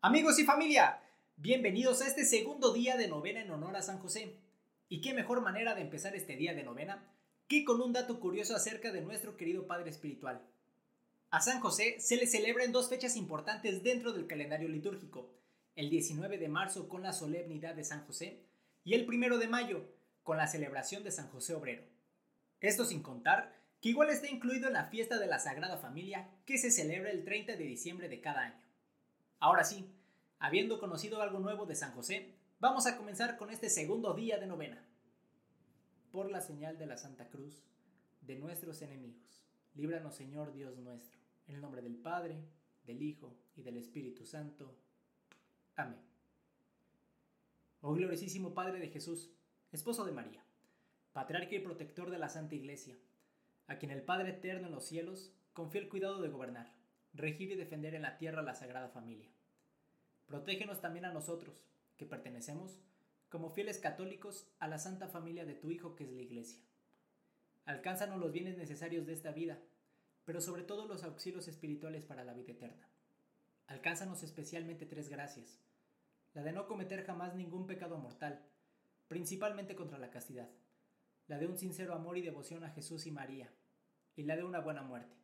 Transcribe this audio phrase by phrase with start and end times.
[0.00, 1.02] Amigos y familia,
[1.38, 4.36] bienvenidos a este segundo día de novena en honor a San José.
[4.88, 7.02] Y qué mejor manera de empezar este día de novena
[7.48, 10.40] que con un dato curioso acerca de nuestro querido Padre Espiritual.
[11.30, 15.34] A San José se le celebra en dos fechas importantes dentro del calendario litúrgico,
[15.74, 18.44] el 19 de marzo con la solemnidad de San José
[18.84, 19.84] y el 1 de mayo
[20.22, 21.82] con la celebración de San José Obrero.
[22.60, 26.56] Esto sin contar que igual está incluido en la fiesta de la Sagrada Familia que
[26.56, 28.67] se celebra el 30 de diciembre de cada año.
[29.40, 29.88] Ahora sí,
[30.40, 34.48] habiendo conocido algo nuevo de San José, vamos a comenzar con este segundo día de
[34.48, 34.84] novena.
[36.10, 37.62] Por la señal de la Santa Cruz,
[38.20, 42.42] de nuestros enemigos, líbranos Señor Dios nuestro, en el nombre del Padre,
[42.82, 44.76] del Hijo y del Espíritu Santo.
[45.76, 46.00] Amén.
[47.80, 49.30] Oh gloriosísimo Padre de Jesús,
[49.70, 50.42] esposo de María,
[51.12, 52.96] patriarca y protector de la Santa Iglesia,
[53.68, 56.77] a quien el Padre eterno en los cielos confía el cuidado de gobernar
[57.14, 59.28] regir y defender en la tierra la Sagrada Familia.
[60.26, 61.64] Protégenos también a nosotros,
[61.96, 62.78] que pertenecemos,
[63.28, 66.62] como fieles católicos, a la Santa Familia de tu Hijo que es la Iglesia.
[67.64, 69.58] Alcánzanos los bienes necesarios de esta vida,
[70.24, 72.88] pero sobre todo los auxilios espirituales para la vida eterna.
[73.66, 75.60] Alcánzanos especialmente tres gracias.
[76.34, 78.42] La de no cometer jamás ningún pecado mortal,
[79.08, 80.48] principalmente contra la castidad.
[81.26, 83.52] La de un sincero amor y devoción a Jesús y María.
[84.16, 85.18] Y la de una buena muerte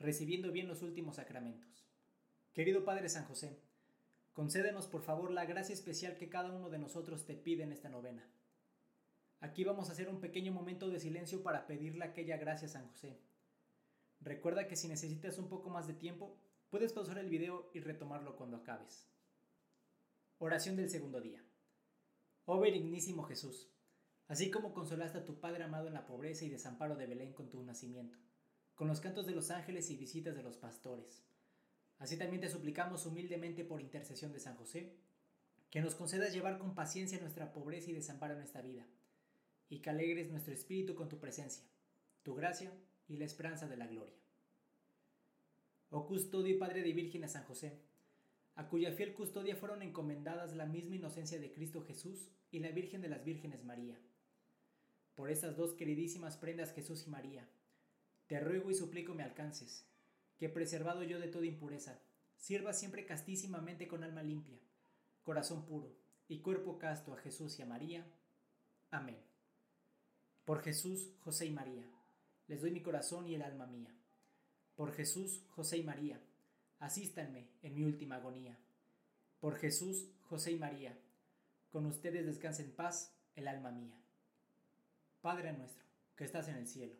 [0.00, 1.86] recibiendo bien los últimos sacramentos.
[2.54, 3.60] Querido Padre San José,
[4.32, 7.90] concédenos por favor la gracia especial que cada uno de nosotros te pide en esta
[7.90, 8.26] novena.
[9.40, 12.88] Aquí vamos a hacer un pequeño momento de silencio para pedirle aquella gracia a San
[12.88, 13.20] José.
[14.20, 16.38] Recuerda que si necesitas un poco más de tiempo,
[16.70, 19.06] puedes pausar el video y retomarlo cuando acabes.
[20.38, 21.44] Oración del segundo día.
[22.46, 23.70] Oh benignísimo Jesús,
[24.28, 27.50] así como consolaste a tu Padre amado en la pobreza y desamparo de Belén con
[27.50, 28.18] tu nacimiento
[28.80, 31.22] con los cantos de los ángeles y visitas de los pastores.
[31.98, 34.96] Así también te suplicamos humildemente por intercesión de San José,
[35.68, 38.86] que nos concedas llevar con paciencia nuestra pobreza y desamparo en esta vida,
[39.68, 41.62] y que alegres nuestro espíritu con tu presencia,
[42.22, 42.72] tu gracia
[43.06, 44.16] y la esperanza de la gloria.
[45.90, 47.82] Oh custodio y Padre de Virgen a San José,
[48.54, 53.02] a cuya fiel custodia fueron encomendadas la misma inocencia de Cristo Jesús y la Virgen
[53.02, 54.00] de las Vírgenes María.
[55.16, 57.46] Por estas dos queridísimas prendas Jesús y María,
[58.30, 59.84] te ruego y suplico me alcances,
[60.38, 61.98] que preservado yo de toda impureza,
[62.36, 64.56] sirva siempre castísimamente con alma limpia,
[65.24, 65.96] corazón puro
[66.28, 68.06] y cuerpo casto a Jesús y a María.
[68.92, 69.20] Amén.
[70.44, 71.82] Por Jesús, José y María,
[72.46, 73.92] les doy mi corazón y el alma mía.
[74.76, 76.22] Por Jesús, José y María,
[76.78, 78.56] asístanme en mi última agonía.
[79.40, 80.96] Por Jesús, José y María,
[81.68, 84.00] con ustedes descanse en paz el alma mía.
[85.20, 86.99] Padre nuestro, que estás en el cielo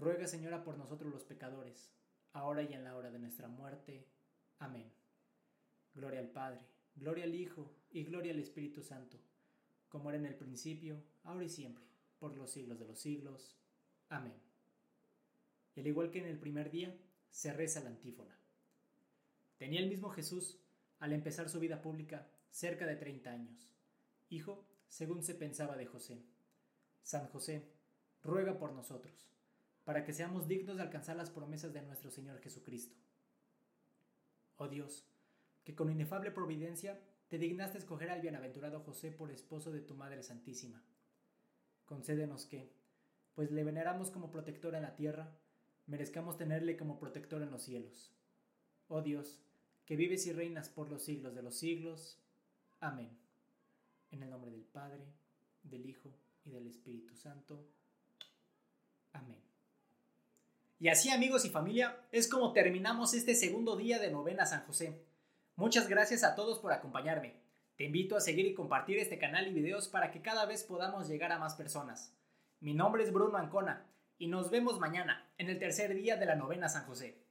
[0.00, 1.90] Ruega, Señora, por nosotros los pecadores,
[2.32, 4.06] ahora y en la hora de nuestra muerte.
[4.58, 4.90] Amén.
[5.94, 6.60] Gloria al Padre,
[6.96, 9.18] gloria al Hijo y gloria al Espíritu Santo,
[9.90, 11.84] como era en el principio, ahora y siempre,
[12.18, 13.58] por los siglos de los siglos.
[14.08, 14.32] Amén.
[15.76, 16.96] Y al igual que en el primer día,
[17.30, 18.34] se reza la antífona.
[19.58, 20.56] Tenía el mismo Jesús,
[20.98, 23.74] al empezar su vida pública, cerca de 30 años,
[24.30, 26.24] hijo, según se pensaba de José.
[27.02, 27.68] San José,
[28.22, 29.30] ruega por nosotros
[29.90, 32.94] para que seamos dignos de alcanzar las promesas de nuestro Señor Jesucristo.
[34.54, 35.04] Oh Dios,
[35.64, 40.22] que con inefable providencia te dignaste escoger al bienaventurado José por esposo de tu Madre
[40.22, 40.80] Santísima.
[41.86, 42.70] Concédenos que,
[43.34, 45.36] pues le veneramos como protector en la tierra,
[45.88, 48.14] merezcamos tenerle como protector en los cielos.
[48.86, 49.42] Oh Dios,
[49.86, 52.22] que vives y reinas por los siglos de los siglos.
[52.78, 53.10] Amén.
[54.12, 55.02] En el nombre del Padre,
[55.64, 56.14] del Hijo
[56.44, 57.66] y del Espíritu Santo.
[59.12, 59.49] Amén.
[60.80, 65.04] Y así amigos y familia, es como terminamos este segundo día de novena San José.
[65.54, 67.38] Muchas gracias a todos por acompañarme.
[67.76, 71.06] Te invito a seguir y compartir este canal y videos para que cada vez podamos
[71.06, 72.16] llegar a más personas.
[72.60, 76.34] Mi nombre es Bruno Ancona y nos vemos mañana en el tercer día de la
[76.34, 77.26] novena San José.